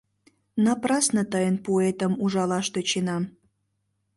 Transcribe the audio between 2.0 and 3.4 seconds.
ужалаш тӧченам.